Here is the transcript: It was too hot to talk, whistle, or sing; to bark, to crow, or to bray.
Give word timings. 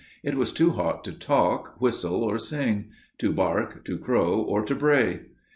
It 0.23 0.33
was 0.33 0.51
too 0.51 0.71
hot 0.71 1.03
to 1.03 1.11
talk, 1.13 1.79
whistle, 1.79 2.23
or 2.23 2.39
sing; 2.39 2.89
to 3.19 3.31
bark, 3.31 3.85
to 3.85 3.99
crow, 3.99 4.33
or 4.41 4.65
to 4.65 4.73
bray. 4.73 5.27